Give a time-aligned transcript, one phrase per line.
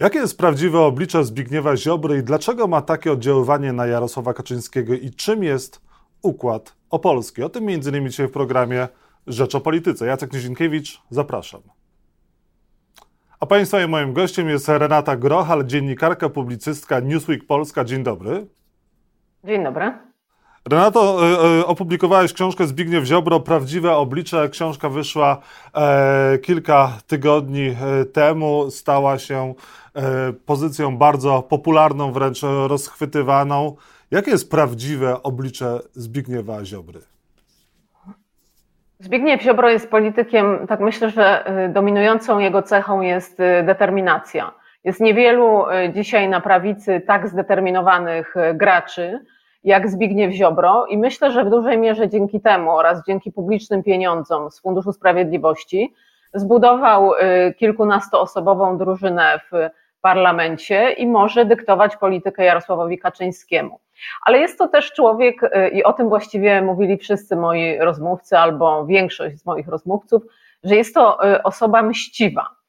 [0.00, 5.10] Jakie jest prawdziwe oblicze Zbigniewa Ziobry i dlaczego ma takie oddziaływanie na Jarosława Kaczyńskiego i
[5.10, 5.80] czym jest
[6.22, 7.42] układ opolski?
[7.42, 8.88] O tym innymi dzisiaj w programie
[9.26, 10.06] Rzecz o Polityce.
[10.06, 11.60] Jacek Nizinkiewicz, zapraszam.
[13.40, 17.84] A Państwa i moim gościem jest Renata Grochal, dziennikarka, publicystka Newsweek Polska.
[17.84, 18.46] Dzień dobry.
[19.44, 20.09] Dzień dobry.
[20.68, 24.48] Renato, e, e, opublikowałeś książkę Zbigniew Ziobro, Prawdziwe oblicze.
[24.48, 25.38] Książka wyszła
[25.74, 27.76] e, kilka tygodni
[28.12, 29.54] temu, stała się
[30.46, 33.76] pozycją bardzo popularną, wręcz rozchwytywaną.
[34.10, 37.00] Jakie jest prawdziwe oblicze Zbigniewa Ziobry?
[38.98, 44.54] Zbigniew Ziobro jest politykiem, tak myślę, że dominującą jego cechą jest determinacja.
[44.84, 49.20] Jest niewielu dzisiaj na prawicy tak zdeterminowanych graczy,
[49.64, 54.50] jak Zbigniew Ziobro i myślę, że w dużej mierze dzięki temu oraz dzięki publicznym pieniądzom
[54.50, 55.94] z Funduszu Sprawiedliwości
[56.34, 59.70] zbudował y, kilkunastoosobową drużynę w
[60.00, 63.80] parlamencie i może dyktować politykę Jarosławowi Kaczyńskiemu.
[64.26, 68.86] Ale jest to też człowiek, y, i o tym właściwie mówili wszyscy moi rozmówcy albo
[68.86, 70.22] większość z moich rozmówców,
[70.64, 72.59] że jest to y, osoba mściwa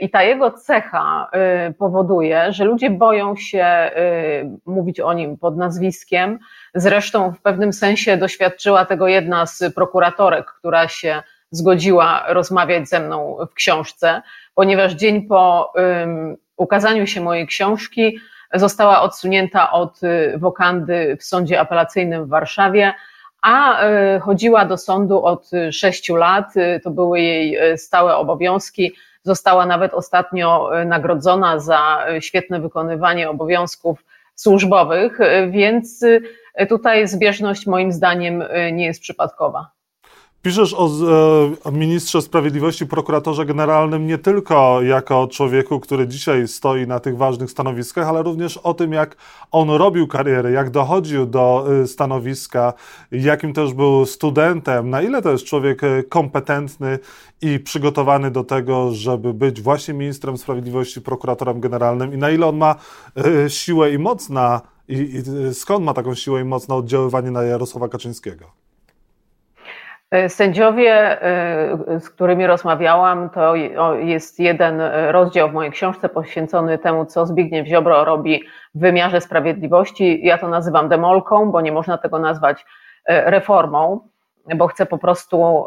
[0.00, 1.30] i ta jego cecha
[1.68, 6.38] y, powoduje, że ludzie boją się y, mówić o nim pod nazwiskiem.
[6.74, 13.36] Zresztą w pewnym sensie doświadczyła tego jedna z prokuratorek, która się zgodziła rozmawiać ze mną
[13.50, 14.22] w książce,
[14.54, 15.72] ponieważ dzień po
[16.56, 18.18] ukazaniu się mojej książki
[18.54, 22.92] została odsunięta od y, wokandy w sądzie apelacyjnym w Warszawie,
[23.42, 23.80] a
[24.20, 26.54] chodziła do sądu od sześciu lat.
[26.82, 34.04] To były jej stałe obowiązki Została nawet ostatnio e, nagrodzona za e, świetne wykonywanie obowiązków
[34.34, 36.04] służbowych, e, więc
[36.68, 39.70] tutaj zbieżność moim zdaniem nie jest przypadkowa.
[40.42, 40.90] Piszesz o,
[41.64, 47.50] o, ministrze sprawiedliwości, prokuratorze generalnym nie tylko jako człowieku, który dzisiaj stoi na tych ważnych
[47.50, 49.16] stanowiskach, ale również o tym, jak
[49.50, 52.72] on robił karierę, jak dochodził do y, stanowiska,
[53.12, 56.98] jakim też był studentem, na ile to jest człowiek y, kompetentny
[57.42, 62.56] i przygotowany do tego, żeby być właśnie ministrem sprawiedliwości, prokuratorem generalnym i na ile on
[62.56, 62.74] ma
[63.46, 67.30] y, siłę i moc na, i, i skąd ma taką siłę i moc na oddziaływanie
[67.30, 68.61] na Jarosława Kaczyńskiego.
[70.12, 73.54] E, sędziowie, e, z którymi rozmawiałam, to
[73.98, 78.42] jest jeden rozdział w mojej książce poświęcony temu, co Zbigniew Ziobro robi
[78.74, 80.26] w wymiarze sprawiedliwości.
[80.26, 82.64] Ja to nazywam demolką, bo nie można tego nazwać
[83.04, 84.08] e, reformą,
[84.56, 85.66] bo chcę po prostu,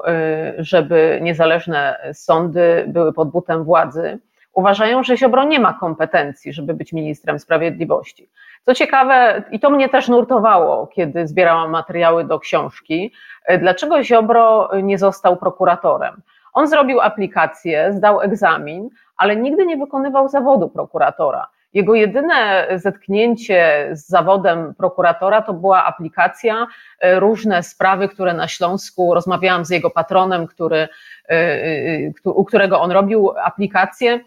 [0.58, 4.20] żeby niezależne sądy były pod butem władzy.
[4.54, 8.30] Uważają, że Ziobro nie ma kompetencji, żeby być ministrem sprawiedliwości.
[8.66, 13.12] Co ciekawe, i to mnie też nurtowało, kiedy zbierałam materiały do książki,
[13.60, 16.22] dlaczego Ziobro nie został prokuratorem.
[16.54, 21.48] On zrobił aplikację, zdał egzamin, ale nigdy nie wykonywał zawodu prokuratora.
[21.76, 26.68] Jego jedyne zetknięcie z zawodem prokuratora to była aplikacja,
[27.00, 30.88] e, różne sprawy, które na Śląsku, rozmawiałam z jego patronem, który, e,
[31.30, 34.20] e, u którego on robił aplikację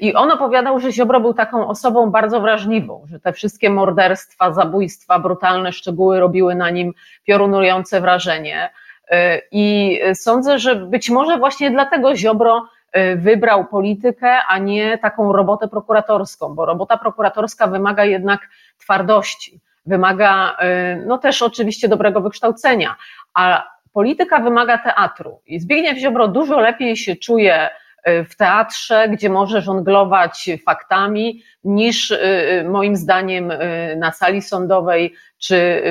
[0.00, 5.18] i on opowiadał, że Ziobro był taką osobą bardzo wrażliwą, że te wszystkie morderstwa, zabójstwa,
[5.18, 6.92] brutalne szczegóły robiły na nim
[7.24, 8.70] piorunujące wrażenie.
[9.12, 9.16] Y,
[9.52, 12.66] I sądzę, że być może właśnie dlatego Ziobro
[12.96, 18.40] y, wybrał politykę, a nie taką robotę prokuratorską, bo robota prokuratorska wymaga jednak
[18.78, 22.96] twardości, wymaga y, no też oczywiście dobrego wykształcenia,
[23.34, 25.40] a polityka wymaga teatru.
[25.46, 27.70] I Zbigniew Ziobro dużo lepiej się czuje
[28.06, 33.52] w teatrze, gdzie może żonglować faktami, niż y, y, moim zdaniem
[33.96, 35.82] na sali sądowej czy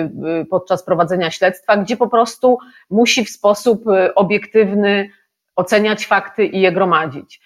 [0.49, 2.57] podczas prowadzenia śledztwa, gdzie po prostu
[2.89, 3.83] musi w sposób
[4.15, 5.09] obiektywny
[5.55, 7.41] oceniać fakty i je gromadzić.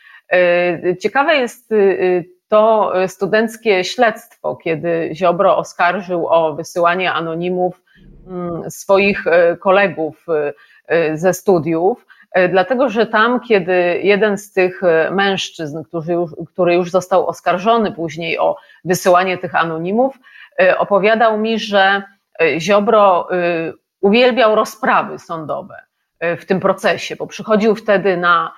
[1.02, 1.74] Ciekawe jest
[2.48, 7.82] to studenckie śledztwo, kiedy Ziobro oskarżył o wysyłanie anonimów
[8.28, 9.26] mm, swoich
[9.60, 10.26] kolegów
[11.14, 12.06] ze studiów.
[12.34, 17.28] E, dlatego że tam, kiedy jeden z tych e, mężczyzn, który już, który już został
[17.28, 18.56] oskarżony później o
[18.86, 20.20] wysyłanie tych anonimów,
[20.60, 22.04] e, opowiadał mi, że
[22.58, 23.28] Ziobro
[24.02, 25.76] uwielbiał rozprawy sądowe
[26.22, 28.54] w tym procesie, bo przychodził wtedy na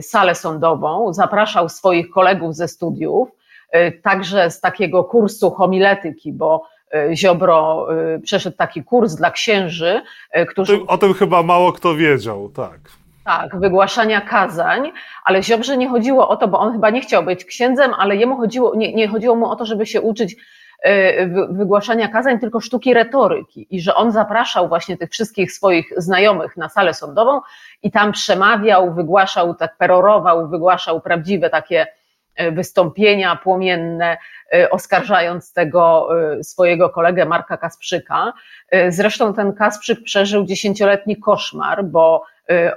[0.00, 3.28] salę sądową, zapraszał swoich kolegów ze studiów,
[4.02, 6.66] także z takiego kursu homiletyki, bo
[7.14, 7.88] Ziobro
[8.22, 10.02] przeszedł taki kurs dla księży,
[10.48, 10.74] którzy.
[10.74, 12.80] O tym, o tym chyba mało kto wiedział, tak.
[13.30, 14.92] Tak, wygłaszania kazań,
[15.24, 18.36] ale Ziobrze nie chodziło o to, bo on chyba nie chciał być księdzem, ale jemu
[18.36, 20.36] chodziło, nie, nie chodziło mu o to, żeby się uczyć
[20.82, 26.56] e, wygłaszania kazań, tylko sztuki retoryki i że on zapraszał właśnie tych wszystkich swoich znajomych
[26.56, 27.40] na salę sądową
[27.82, 31.86] i tam przemawiał, wygłaszał, tak perorował, wygłaszał prawdziwe takie
[32.52, 34.16] wystąpienia płomienne,
[34.70, 36.08] oskarżając tego
[36.42, 38.32] swojego kolegę Marka Kasprzyka.
[38.88, 42.24] Zresztą ten Kasprzyk przeżył dziesięcioletni koszmar, bo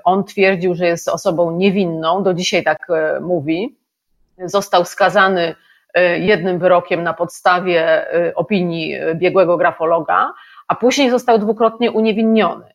[0.03, 2.87] on twierdził, że jest osobą niewinną, do dzisiaj tak
[3.21, 3.77] mówi.
[4.37, 5.55] Został skazany
[6.19, 8.05] jednym wyrokiem na podstawie
[8.35, 10.33] opinii biegłego grafologa,
[10.67, 12.73] a później został dwukrotnie uniewinniony.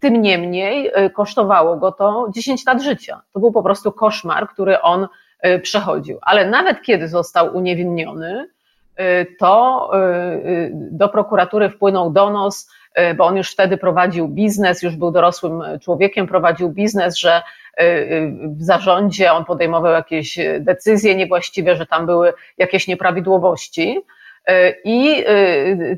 [0.00, 3.22] Tym niemniej kosztowało go to 10 lat życia.
[3.32, 5.08] To był po prostu koszmar, który on
[5.62, 6.18] przechodził.
[6.22, 8.46] Ale nawet kiedy został uniewinniony,
[9.00, 9.90] y, to
[10.72, 12.70] do prokuratury wpłynął donos,
[13.16, 17.42] bo on już wtedy prowadził biznes, już był dorosłym człowiekiem, prowadził biznes, że
[18.42, 24.00] w zarządzie on podejmował jakieś decyzje niewłaściwe, że tam były jakieś nieprawidłowości.
[24.84, 25.24] I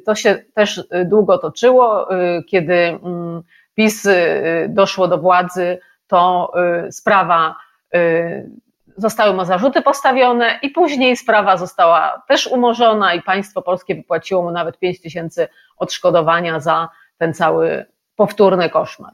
[0.06, 2.08] to się też długo toczyło,
[2.48, 3.42] kiedy mm,
[3.74, 6.52] PiS y, doszło do władzy, to
[6.86, 7.56] y, sprawa,
[7.94, 8.50] y,
[8.96, 14.50] zostały mu zarzuty postawione i później sprawa została też umorzona i państwo polskie wypłaciło mu
[14.50, 17.84] nawet 5 tysięcy odszkodowania za ten cały
[18.16, 19.12] powtórny koszmar.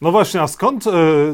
[0.00, 0.84] No właśnie, a skąd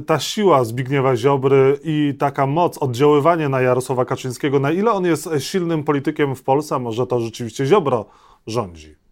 [0.07, 4.61] ta siła Zbigniewa Ziobry i taka moc, oddziaływanie na Jarosława Kaczyńskiego?
[4.61, 8.07] Na ile on jest silnym politykiem w Polsce, a może to rzeczywiście Ziobro
[8.47, 9.06] rządzi?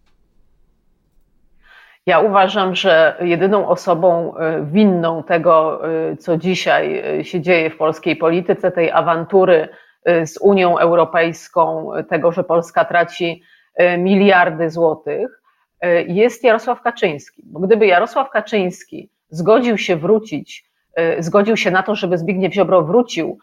[2.05, 7.77] Ja uważam, że jedyną osobą e, winną tego, e, co dzisiaj e, się dzieje w
[7.77, 9.67] polskiej polityce, tej awantury
[10.25, 13.41] z Unią Europejską, tego, że Polska traci
[13.97, 15.41] miliardy złotych,
[16.07, 17.41] jest Jarosław Kaczyński.
[17.45, 20.65] Bo gdyby Jarosław Kaczyński zgodził się wrócić,
[21.19, 23.39] zgodził się na to, żeby Zbigniew Ziobro wrócił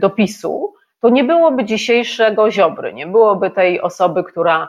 [0.00, 4.68] do PiSu, to nie byłoby dzisiejszego Ziobry, nie byłoby tej osoby, która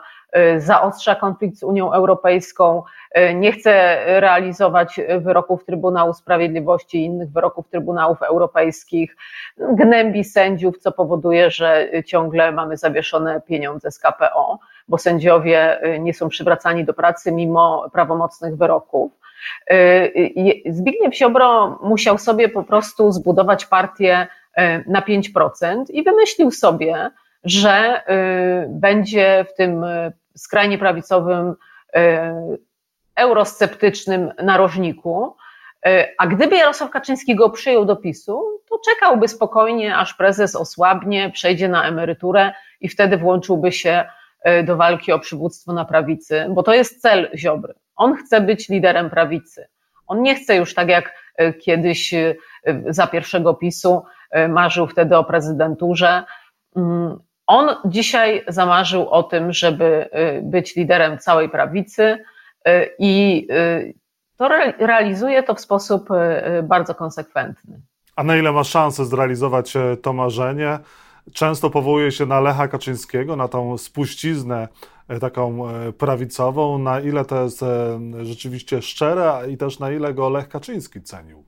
[0.58, 2.82] zaostrza konflikt z Unią Europejską,
[3.18, 9.16] y, nie chce realizować wyroków Trybunału Sprawiedliwości i innych wyroków Trybunałów Europejskich,
[9.58, 16.14] gnębi sędziów, co powoduje, że ciągle mamy zawieszone pieniądze z KPO, bo sędziowie y, nie
[16.14, 19.12] są przywracani do pracy mimo prawomocnych wyroków.
[20.66, 24.26] Zbigniew Ziobro musiał sobie po prostu zbudować partię
[24.86, 27.10] na 5% i wymyślił sobie,
[27.44, 28.02] że
[28.68, 29.84] będzie w tym
[30.36, 31.54] skrajnie prawicowym,
[31.94, 32.56] e,
[33.16, 35.36] eurosceptycznym narożniku.
[35.86, 41.30] E, a gdyby Jarosław Kaczyński go przyjął do PiSu, to czekałby spokojnie, aż prezes osłabnie,
[41.30, 44.04] przejdzie na emeryturę i wtedy włączyłby się
[44.42, 47.74] e, do walki o przywództwo na prawicy, bo to jest cel Ziobry.
[47.96, 49.68] On chce być liderem prawicy.
[50.06, 51.26] On nie chce już tak jak
[51.60, 52.14] kiedyś
[52.88, 54.02] za pierwszego PiSu,
[54.48, 56.24] marzył wtedy o prezydenturze.
[57.46, 60.08] On dzisiaj zamarzył o tym, żeby
[60.38, 62.02] y, być liderem całej prawicy
[62.68, 63.94] y, i y,
[64.36, 64.48] to
[64.78, 66.08] realizuje to w sposób
[66.62, 67.80] bardzo konsekwentny.
[68.16, 70.78] A na ile ma szansę zrealizować e, to marzenie?
[71.32, 74.68] Często powołuje się na Lecha Kaczyńskiego, na tą spuściznę
[75.08, 76.78] e, taką e, prawicową.
[76.78, 77.64] Na ile to jest
[78.22, 81.44] rzeczywiście szczere i też na ile go Lech Kaczyński cenił?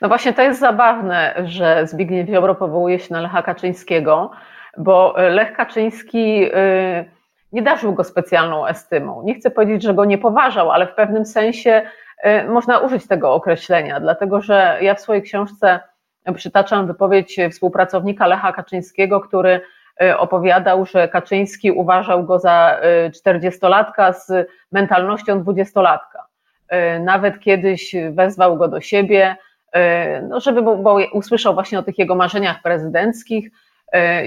[0.00, 4.30] No właśnie to jest zabawne, że Zbigniew Ziobro powołuje się na Lecha Kaczyńskiego,
[4.78, 7.10] bo Lech Kaczyński y,
[7.52, 9.22] nie darzył go specjalną estymą.
[9.24, 11.82] Nie chcę powiedzieć, że go nie poważał, ale w pewnym sensie
[12.24, 15.80] y, można użyć tego określenia, dlatego że ja w swojej książce
[16.34, 19.60] przytaczam wypowiedź współpracownika Lecha Kaczyńskiego, który
[20.18, 22.80] opowiadał, że Kaczyński uważał go za
[23.14, 26.26] czterdziestolatka z mentalnością dwudziestolatka.
[27.00, 29.36] Nawet kiedyś wezwał go do siebie,
[30.28, 33.54] no żeby bo usłyszał właśnie o tych jego marzeniach prezydenckich, E,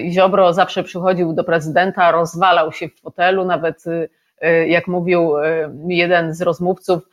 [0.09, 3.83] Ziobro zawsze przychodził do prezydenta, rozwalał się w fotelu, nawet
[4.41, 7.03] e, jak mówił e, jeden z rozmówców,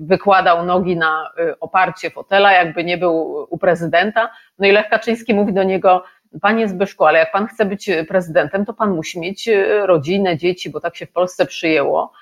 [0.00, 1.30] wykładał nogi na
[1.60, 4.30] oparcie fotela, jakby nie był u prezydenta.
[4.58, 6.04] No i Lech Kaczyński mówi do niego,
[6.40, 9.48] panie Zbyszku, ale jak pan chce być prezydentem, to pan musi mieć
[9.82, 12.12] rodzinę, dzieci, bo tak się w Polsce przyjęło,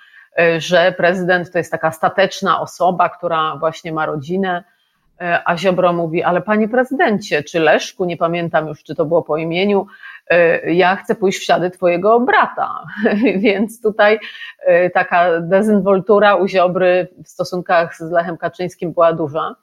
[0.59, 4.74] że prezydent to jest taka stateczna osoba, która właśnie ma rodzinę, E,
[5.19, 9.37] a Ziobro mówi, ale panie prezydencie, czy Leszku, nie pamiętam już, czy to było po
[9.37, 9.87] imieniu,
[10.31, 12.85] e, ja chcę pójść w ślady twojego brata.
[13.37, 14.19] Więc tutaj
[14.61, 19.57] e, taka dezynwoltura u Ziobry w stosunkach z Lechem Kaczyńskim była duża.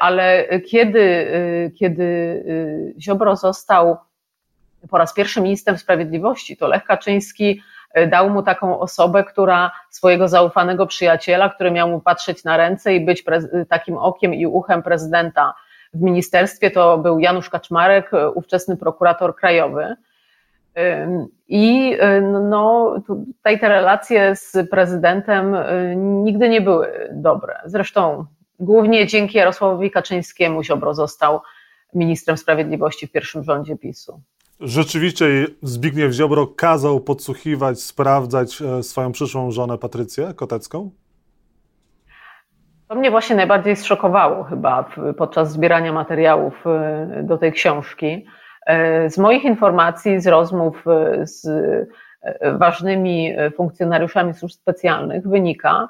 [0.00, 1.26] Ale kiedy,
[1.78, 2.44] kiedy
[3.00, 3.96] Ziobro został
[4.90, 7.62] po raz pierwszy ministrem sprawiedliwości, to Lech Kaczyński
[8.10, 13.04] dał mu taką osobę, która swojego zaufanego przyjaciela, który miał mu patrzeć na ręce i
[13.04, 13.24] być
[13.68, 15.54] takim okiem i uchem prezydenta
[15.94, 19.96] w ministerstwie, to był Janusz Kaczmarek, ówczesny prokurator krajowy.
[21.48, 21.96] I
[22.42, 25.56] no, tutaj te relacje z prezydentem
[25.96, 27.60] nigdy nie były dobre.
[27.64, 28.24] Zresztą
[28.60, 31.40] głównie dzięki Jarosławowi Kaczyńskiemu Ziobro został
[31.94, 34.20] ministrem sprawiedliwości w pierwszym rządzie PiSu.
[34.64, 35.26] Rzeczywiście
[35.62, 40.90] Zbigniew Ziobro kazał podsłuchiwać, sprawdzać e, swoją przyszłą żonę Patrycję Kotecką?
[42.88, 48.26] To mnie właśnie najbardziej zszokowało chyba podczas zbierania materiałów e, do tej książki.
[48.66, 50.84] E, z moich informacji, z rozmów
[51.22, 51.48] z
[52.58, 55.88] ważnymi funkcjonariuszami służb specjalnych wynika,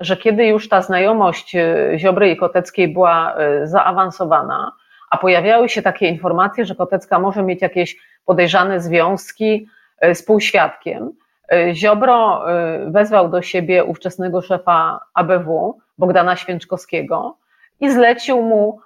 [0.00, 1.56] że kiedy już ta znajomość
[1.96, 4.72] Ziobry i Koteckiej była zaawansowana,
[5.10, 9.68] a pojawiały się takie informacje, że Kotecka może mieć jakieś podejrzane związki
[10.00, 11.12] e, z półświadkiem.
[11.52, 17.36] E, Ziobro e, wezwał do siebie ówczesnego szefa ABW, Bogdana Święczkowskiego,
[17.80, 18.80] i zlecił mu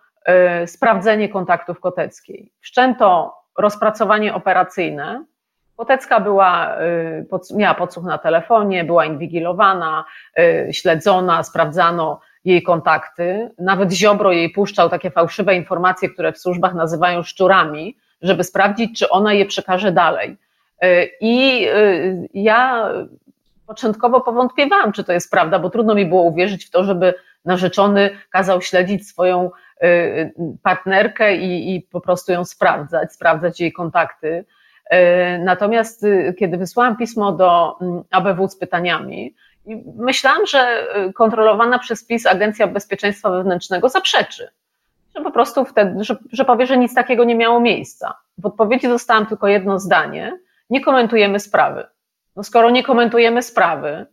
[0.66, 2.52] sprawdzenie kontaktów Koteckiej.
[2.60, 5.24] Wszczęto rozpracowanie operacyjne.
[5.76, 6.76] Kotecka była,
[7.56, 10.04] miała podsłuch na telefonie, była inwigilowana,
[10.72, 13.50] śledzona, sprawdzano jej kontakty.
[13.58, 19.08] Nawet Ziobro jej puszczał takie fałszywe informacje, które w służbach nazywają szczurami, żeby sprawdzić, czy
[19.10, 20.36] ona je przekaże dalej.
[20.80, 21.72] E, I e,
[22.34, 22.90] ja
[23.66, 28.10] początkowo powątpiewałam, czy to jest prawda, bo trudno mi było uwierzyć w to, żeby narzeczony
[28.30, 30.30] kazał śledzić swoją e,
[30.62, 34.44] partnerkę i, i po prostu ją sprawdzać, sprawdzać jej kontakty.
[35.38, 36.06] Natomiast
[36.38, 39.34] kiedy wysłałam pismo do mm, ABW z pytaniami,
[39.96, 44.48] myślałam, że kontrolowana przez PiS Agencja Bezpieczeństwa Wewnętrznego zaprzeczy
[45.18, 48.14] że po prostu wtedy, że, że powie, że nic takiego nie miało miejsca.
[48.38, 50.38] W odpowiedzi dostałam tylko jedno zdanie:
[50.70, 51.86] nie komentujemy sprawy.
[52.36, 54.06] No skoro nie komentujemy sprawy,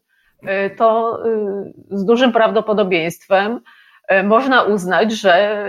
[0.44, 3.62] y, to y, z dużym prawdopodobieństwem
[4.12, 5.66] y, można uznać, że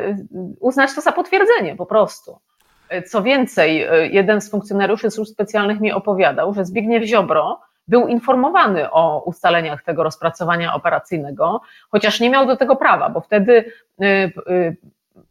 [0.60, 2.38] uznać to za potwierdzenie po prostu.
[3.06, 9.22] Co więcej, jeden z funkcjonariuszy służb specjalnych mi opowiadał, że Zbigniew Ziobro był informowany o
[9.24, 13.72] ustaleniach tego rozpracowania operacyjnego, chociaż nie miał do tego prawa, bo wtedy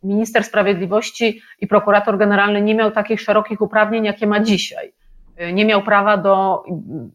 [0.04, 4.94] minister sprawiedliwości i prokurator generalny nie miał takich szerokich uprawnień, jakie ma dzisiaj.
[5.54, 6.64] Nie miał prawa do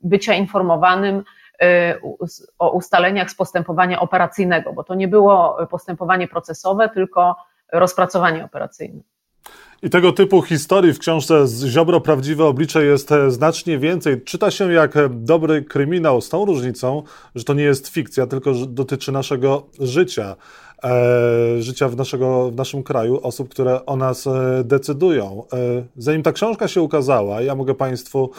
[0.03, 1.17] bycia informowanym
[1.63, 1.65] y,
[2.59, 7.37] o ustaleniach z postępowania operacyjnego, bo to nie było postępowanie procesowe, tylko
[7.73, 9.01] rozpracowanie operacyjne.
[9.83, 14.23] I tego typu historii w książce Ziobro Prawdziwe Oblicze jest e, znacznie więcej.
[14.23, 17.03] Czyta się jak e, dobry kryminał, z tą różnicą,
[17.35, 20.37] że to nie jest fikcja, tylko dotyczy naszego życia
[20.85, 25.45] e, życia w, naszego, w naszym kraju, osób, które o nas e, decydują.
[25.53, 25.57] E,
[25.97, 28.31] zanim ta książka się ukazała, ja mogę Państwu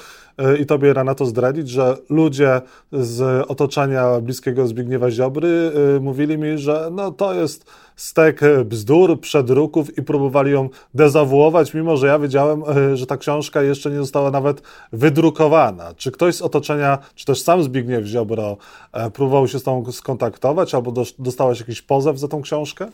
[0.59, 6.89] i Tobie, Renato, zdradzić, że ludzie z otoczenia bliskiego Zbigniewa Ziobry e, mówili mi, że
[6.91, 12.97] no, to jest stek bzdur, przedruków i próbowali ją dezawuować, mimo że ja wiedziałem, e,
[12.97, 14.61] że ta książka jeszcze nie została nawet
[14.93, 15.93] wydrukowana.
[15.97, 18.57] Czy ktoś z otoczenia, czy też sam Zbigniew Ziobro
[18.93, 22.87] e, próbował się z tą skontaktować, albo dostałaś jakiś pozew za tą książkę?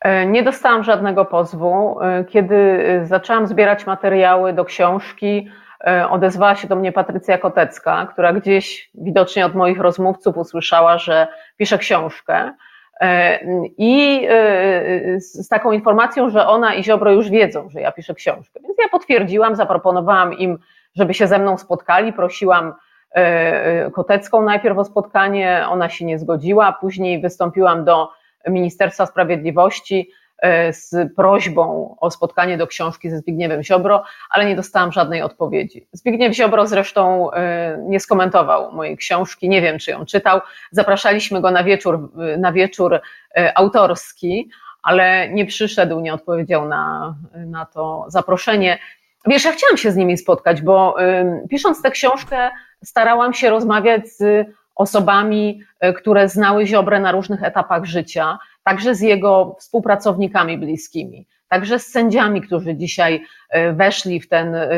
[0.00, 1.98] E, nie dostałam żadnego pozwu.
[2.28, 2.56] Kiedy
[3.04, 5.48] zaczęłam zbierać materiały do książki,
[6.10, 11.78] odezwała się do mnie Patrycja Kotecka, która gdzieś widocznie od moich rozmówców usłyszała, że piszę
[11.78, 12.52] książkę.
[13.00, 13.38] E,
[13.78, 18.60] I e, z taką informacją, że ona i Ziobro już wiedzą, że ja piszę książkę.
[18.62, 20.58] Więc ja potwierdziłam, zaproponowałam im,
[20.96, 22.12] żeby się ze mną spotkali.
[22.12, 22.74] Prosiłam
[23.10, 26.72] e, Kotecką najpierw o spotkanie, ona się nie zgodziła.
[26.80, 28.08] Później wystąpiłam do
[28.48, 30.25] Ministerstwa Sprawiedliwości E,
[30.72, 35.86] z prośbą o spotkanie do książki ze Zbigniewem Ziobro, ale nie dostałam żadnej odpowiedzi.
[35.92, 40.40] Zbigniew Ziobro zresztą e, nie skomentował mojej książki, nie wiem czy ją czytał.
[40.70, 43.00] Zapraszaliśmy go na wieczór, na wieczór
[43.36, 44.50] e, autorski,
[44.82, 48.78] ale nie przyszedł, nie odpowiedział na, na to zaproszenie.
[49.26, 50.96] Wiesz, ja chciałam się z nimi spotkać, bo
[51.50, 52.50] pisząc tę książkę
[52.84, 55.60] starałam się rozmawiać z osobami,
[55.96, 62.40] które znały Ziobrę na różnych etapach życia, także z jego współpracownikami bliskimi, także z sędziami,
[62.40, 64.68] którzy dzisiaj e, weszli w ten e,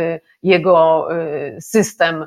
[0.43, 2.27] jego e, system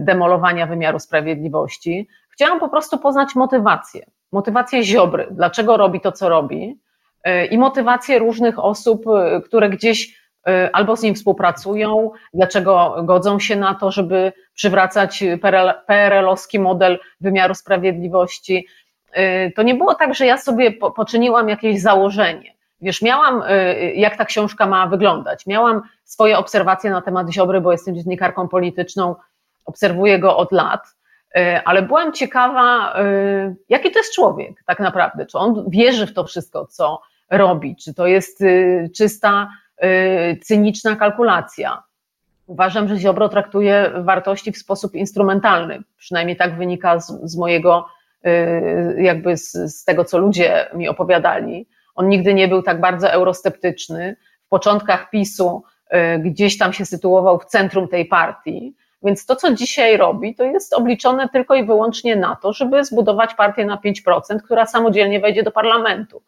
[0.00, 2.08] demolowania wymiaru sprawiedliwości.
[2.30, 6.80] Chciałam po prostu poznać motywację, motywację Ziobry, dlaczego robi to, co robi
[7.50, 9.04] i motywację różnych osób,
[9.44, 10.20] które gdzieś
[10.72, 15.24] albo z nim współpracują, dlaczego godzą się na to, żeby przywracać
[15.86, 18.66] PRL-owski model wymiaru sprawiedliwości,
[19.56, 22.58] to nie było tak, że ja sobie poczyniłam jakieś założenie.
[22.80, 25.46] Wiesz, miałam, y, jak ta książka ma wyglądać.
[25.46, 29.16] Miałam swoje obserwacje na temat Ziobry, bo jestem dziennikarką polityczną,
[29.64, 30.82] obserwuję go od lat,
[31.36, 32.94] y, ale byłam ciekawa,
[33.68, 35.26] jaki to jest człowiek tak naprawdę.
[35.26, 37.00] Czy on wierzy w to wszystko, co
[37.30, 38.44] robi, czy to jest
[38.96, 39.48] czysta,
[40.42, 41.82] cyniczna kalkulacja.
[42.46, 47.97] Uważam, że Ziobro traktuje wartości w sposób instrumentalny, przynajmniej tak wynika z, z mojego Y,
[48.96, 51.68] jakby z, z tego, co ludzie mi opowiadali.
[51.94, 54.16] On nigdy nie był tak bardzo eurosceptyczny.
[54.46, 55.62] W początkach PiSu
[56.18, 58.74] gdzieś tam się sytuował w centrum tej partii.
[59.02, 63.34] Więc to, co dzisiaj robi, to jest obliczone tylko i wyłącznie na to, żeby zbudować
[63.34, 66.22] partię na 5%, która samodzielnie wejdzie do parlamentu.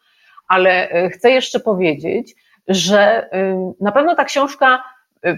[0.49, 2.35] Ale chcę jeszcze powiedzieć,
[2.69, 3.31] że
[3.81, 4.83] na pewno ta książka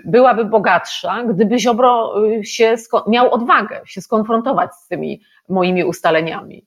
[0.04, 2.74] byłaby bogatsza, gdyby Ziobro się
[3.08, 6.66] miał odwagę się skonfrontować z tymi moimi ustaleniami,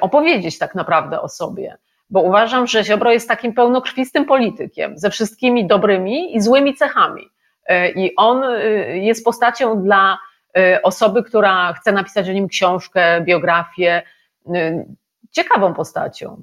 [0.00, 1.76] opowiedzieć tak naprawdę o sobie.
[2.10, 7.22] Bo uważam, że Ziobro jest takim pełnokrwistym politykiem, ze wszystkimi dobrymi i złymi cechami.
[7.96, 8.42] I on
[8.94, 10.18] jest postacią dla
[10.82, 14.02] osoby, która chce napisać o nim książkę, biografię,
[15.30, 16.42] ciekawą postacią.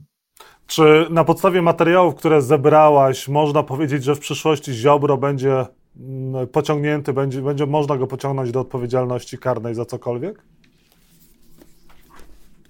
[0.67, 5.65] Czy na podstawie materiałów, które zebrałaś, można powiedzieć, że w przyszłości Ziobro będzie
[5.99, 10.43] mm, pociągnięty, będzie, będzie można go pociągnąć do odpowiedzialności karnej za cokolwiek?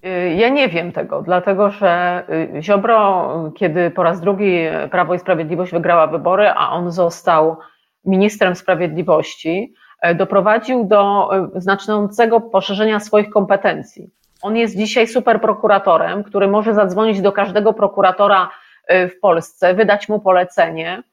[0.06, 2.24] Y, ja nie wiem tego, dlatego że
[2.58, 4.60] y, Ziobro, kiedy po raz drugi
[4.92, 7.58] Prawo i Sprawiedliwość wygrała wybory, a on został
[8.06, 9.74] ministrem sprawiedliwości,
[10.06, 14.10] y, doprowadził do znaczącego poszerzenia swoich kompetencji.
[14.42, 18.50] On jest dzisiaj superprokuratorem, który może zadzwonić do każdego prokuratora
[18.90, 21.04] w Polsce, wydać mu polecenie,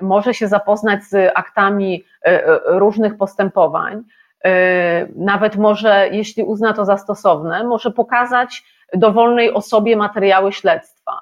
[0.00, 2.04] może się zapoznać z aktami
[2.66, 4.02] różnych postępowań,
[5.16, 8.64] nawet może, jeśli uzna to za stosowne, może pokazać
[8.94, 11.20] dowolnej osobie materiały śledztwa,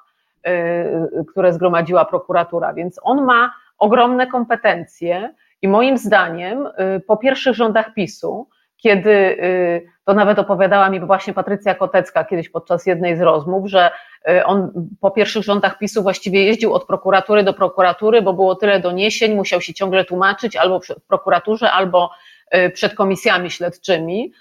[1.29, 2.75] które zgromadziła prokuratura.
[2.75, 6.69] Więc on ma ogromne kompetencje i moim zdaniem
[7.07, 12.87] po pierwszych rządach PiSu kiedy y, to nawet opowiadała mi właśnie Patrycja Kotecka kiedyś podczas
[12.87, 13.91] jednej z rozmów, że
[14.31, 18.81] y, on po pierwszych rządach PiSu właściwie jeździł od prokuratury do prokuratury, bo było tyle
[18.81, 22.36] doniesień, musiał się ciągle tłumaczyć albo w prokuraturze, albo y,
[22.75, 24.33] przed komisjami śledczymi,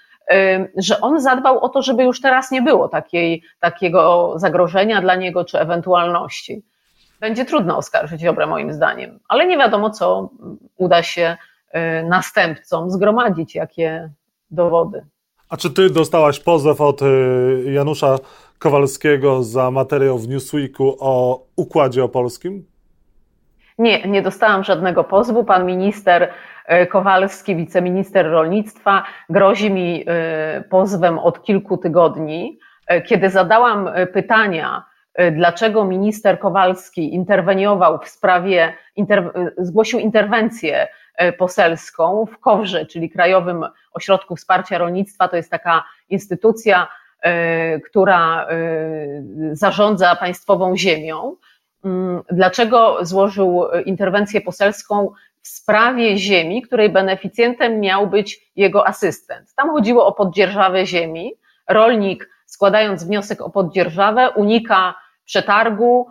[0.76, 5.44] że on zadbał o to, żeby już teraz nie było takiej, takiego zagrożenia dla niego
[5.44, 6.62] czy ewentualności.
[7.20, 10.30] Będzie trudno oskarżyć Ziobrę moim zdaniem, ale nie wiadomo, co
[10.76, 11.36] uda się
[12.04, 14.10] następcom zgromadzić, jakie
[14.50, 15.06] dowody.
[15.48, 17.06] A czy ty dostałaś pozew od y,
[17.66, 18.18] Janusza
[18.58, 22.66] Kowalskiego za materiał w Newsweeku o układzie opolskim?
[23.78, 25.44] Nie, nie dostałam żadnego pozwu.
[25.44, 26.28] Pan minister y,
[26.90, 32.58] Kowalski, wiceminister rolnictwa, grozi mi y, pozwem od kilku tygodni.
[33.06, 34.84] Kiedy zadałam pytania,
[35.32, 43.64] dlaczego minister Kowalski interweniował w sprawie, inter, zgłosił interwencję E, poselską w KOWRze, czyli Krajowym
[43.92, 45.28] Ośrodku Wsparcia Rolnictwa.
[45.28, 46.88] To jest taka instytucja,
[47.20, 48.56] e, która e,
[49.52, 51.36] zarządza państwową ziemią.
[51.84, 55.12] Mm, dlaczego złożył interwencję poselską
[55.46, 59.54] w sprawie ziemi, której beneficjentem miał być jego asystent?
[59.54, 61.32] Tam chodziło o poddzierżawę ziemi.
[61.68, 66.06] Rolnik, składając wniosek o poddzierżawę, unika przetargu,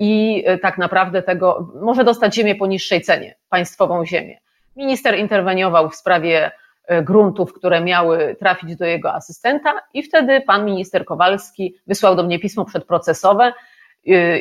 [0.00, 4.38] i tak naprawdę tego może dostać ziemię po niższej cenie, państwową ziemię.
[4.76, 6.50] Minister interweniował w sprawie
[6.86, 12.22] e, gruntów, które miały trafić do jego asystenta, i wtedy pan minister Kowalski wysłał do
[12.22, 13.52] mnie pismo przedprocesowe.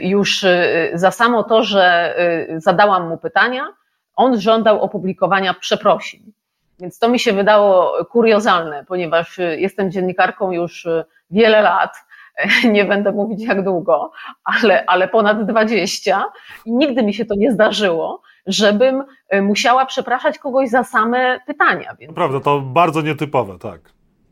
[0.01, 0.45] Już
[0.93, 2.15] za samo to, że
[2.57, 3.67] zadałam mu pytania,
[4.15, 6.31] on żądał opublikowania przeprosin.
[6.79, 10.87] Więc to mi się wydało kuriozalne, ponieważ jestem dziennikarką już
[11.31, 11.93] wiele lat
[12.75, 14.11] nie będę mówić jak długo,
[14.43, 16.25] ale, ale ponad 20
[16.65, 21.95] i nigdy mi się to nie zdarzyło, żebym e, musiała przepraszać kogoś za same pytania.
[21.99, 22.13] Więc...
[22.13, 23.81] Prawda, to bardzo nietypowe, tak.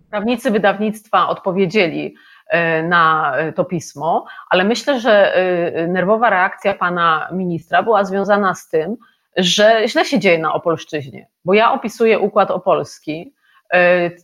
[0.10, 2.16] Prawnicy wydawnictwa odpowiedzieli
[2.84, 5.34] na to pismo, ale myślę, że
[5.88, 8.98] nerwowa reakcja pana ministra była związana z tym,
[9.38, 13.34] że źle się dzieje na Opolszczyźnie, bo ja opisuję układ opolski.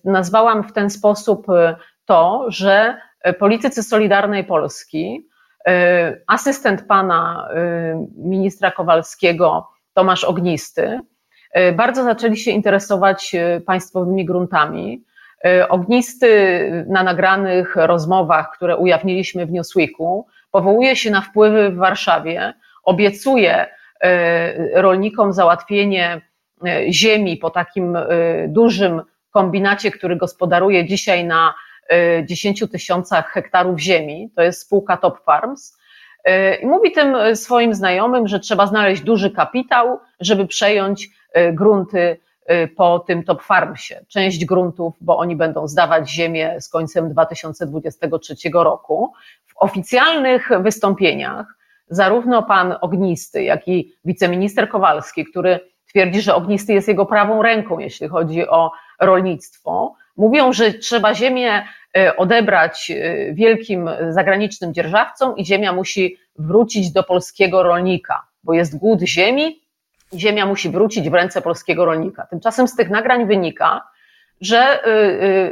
[0.04, 1.48] Nazwałam w ten sposób
[2.06, 5.28] to, że E, politycy Solidarnej Polski,
[6.28, 7.50] asystent pana
[8.18, 11.00] ministra Kowalskiego, Tomasz Ognisty,
[11.76, 15.04] bardzo zaczęli się interesować państwowymi gruntami.
[15.70, 23.68] Ognisty na nagranych rozmowach, które ujawniliśmy w Newsweeku, powołuje się na wpływy w Warszawie, obiecuje
[24.74, 26.22] rolnikom załatwienie
[26.90, 27.98] ziemi po takim
[28.48, 31.54] dużym kombinacie, który gospodaruje dzisiaj na
[32.24, 35.78] 10 tysiącach hektarów ziemi, to jest spółka Top Farms.
[36.62, 41.10] I mówi tym swoim znajomym, że trzeba znaleźć duży kapitał, żeby przejąć
[41.54, 42.20] grunty
[42.78, 44.06] po tym Top Farmsie.
[44.08, 49.14] Część gruntów, bo oni będą zdawać ziemię z końcem 2023 roku.
[49.46, 51.55] W oficjalnych wystąpieniach
[51.88, 57.80] zarówno pan Ognisty, jak i wiceminister Kowalski, który twierdzi, że Ognisty jest jego prawą ręką,
[57.80, 61.65] jeśli chodzi o rolnictwo, Mówią, że trzeba ziemię
[61.98, 68.78] e, odebrać e, wielkim zagranicznym dzierżawcom i ziemia musi wrócić do polskiego rolnika, bo jest
[68.78, 69.62] głód ziemi,
[70.13, 72.26] ziemia musi wrócić w ręce polskiego rolnika.
[72.26, 73.88] Tymczasem z tych nagrań wynika,
[74.41, 74.89] że y,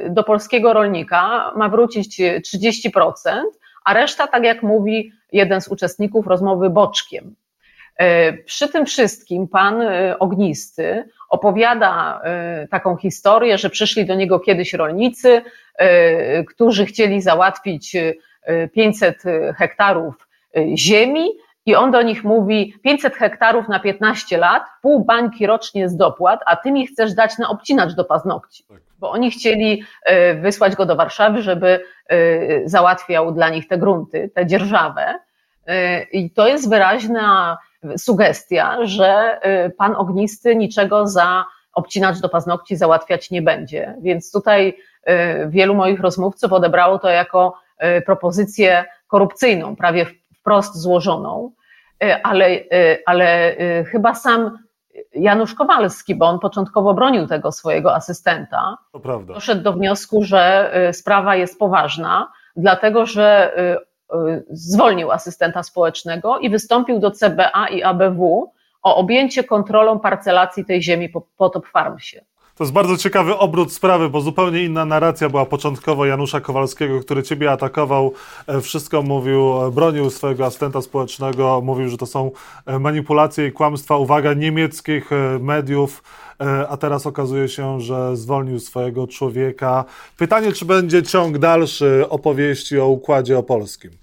[0.07, 3.41] y, do polskiego rolnika ma wrócić 30%,
[3.85, 7.35] a reszta, tak jak mówi jeden z uczestników rozmowy, boczkiem.
[8.01, 9.83] Y, przy tym wszystkim pan
[10.19, 12.21] Ognisty opowiada
[12.69, 15.41] taką historię, że przyszli do niego kiedyś rolnicy,
[16.47, 17.95] którzy chcieli załatwić
[18.73, 19.23] 500
[19.57, 20.27] hektarów
[20.75, 21.29] ziemi
[21.65, 26.39] i on do nich mówi 500 hektarów na 15 lat, pół bańki rocznie z dopłat,
[26.45, 28.63] a ty mi chcesz dać na obcinacz do paznokci.
[28.69, 28.82] Tak.
[29.03, 32.17] Bo oni chcieli e, wysłać go do Warszawy, żeby e,
[32.69, 35.19] załatwiał dla nich te grunty, tę dzierżawę.
[35.67, 37.57] E, I to jest wyraźna
[37.97, 39.39] sugestia, że
[39.77, 43.95] pan ognisty niczego za obcinacz do paznokci załatwiać nie będzie.
[44.01, 44.77] Więc tutaj
[45.47, 47.53] wielu moich rozmówców odebrało to jako
[48.05, 50.05] propozycję korupcyjną, prawie
[50.39, 51.51] wprost złożoną,
[52.23, 52.59] ale,
[53.05, 53.55] ale
[53.91, 54.57] chyba sam
[55.15, 58.77] Janusz Kowalski, bo on początkowo bronił tego swojego asystenta,
[59.25, 63.53] doszedł do wniosku, że sprawa jest poważna, dlatego że
[64.49, 68.51] zwolnił asystenta społecznego i wystąpił do CBA i ABW
[68.83, 72.25] o objęcie kontrolą parcelacji tej ziemi po, po Top Farmsie.
[72.55, 77.23] To jest bardzo ciekawy obrót sprawy, bo zupełnie inna narracja była początkowo Janusza Kowalskiego, który
[77.23, 78.13] ciebie atakował,
[78.47, 82.31] e, wszystko mówił, e, bronił swojego asystenta społecznego, mówił, że to są
[82.65, 86.03] e, manipulacje i kłamstwa, uwaga, niemieckich mediów,
[86.69, 89.85] a teraz okazuje się, że zwolnił swojego człowieka.
[90.17, 94.02] Pytanie, czy będzie ciąg dalszy opowieści o układzie opolskim?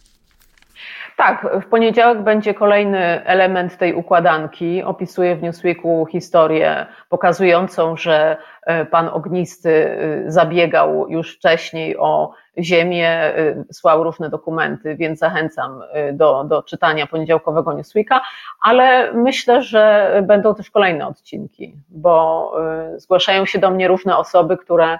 [1.21, 4.83] Tak, w poniedziałek będzie kolejny element tej układanki.
[4.83, 13.09] Opisuję w Newsweeku historię pokazującą, że e, pan Ognisty e, zabiegał już wcześniej o ziemię,
[13.09, 18.21] e, słał różne dokumenty, więc zachęcam do, do czytania poniedziałkowego Newsweeka,
[18.63, 22.53] ale myślę, że będą też kolejne odcinki, bo
[22.97, 24.99] zgłaszają się do mnie różne osoby, które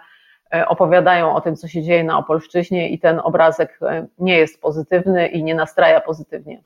[0.69, 5.29] opowiadają o tym, co się dzieje na Opolszczyźnie i ten obrazek e, nie jest pozytywny
[5.29, 6.61] i nie nastraja pozytywnie.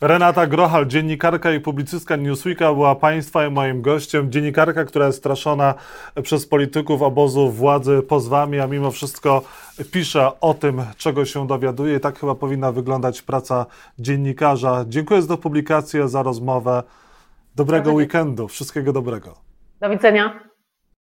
[0.00, 4.32] Renata Grochal, dziennikarka i publicystka Newsweeka była Państwa i moim gościem.
[4.32, 5.74] Dziennikarka, która jest straszona
[6.22, 9.42] przez polityków obozu władzy pozwami, a mimo wszystko
[9.92, 12.00] pisze o tym, czego się dowiaduje.
[12.00, 13.66] Tak chyba powinna wyglądać praca
[13.98, 14.84] dziennikarza.
[14.88, 16.82] Dziękuję za publikację, za rozmowę.
[17.56, 19.34] Dobrego weekendu, wszystkiego dobrego.
[19.80, 20.47] Do widzenia.